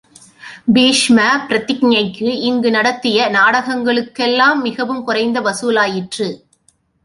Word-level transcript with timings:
பீஷ்மப் 0.73 1.43
பிரதிக்ஞைக்கு 1.49 2.29
இங்கு 2.41 2.71
நடத்திய 2.71 3.29
நாடகங்களுளெல்லாம் 3.29 4.61
மிகவும் 4.61 5.03
குறைந்த 5.03 5.39
வசூலாயிற்று. 5.41 6.29